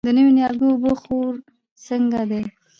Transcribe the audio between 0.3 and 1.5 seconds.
نیالګي اوبه خور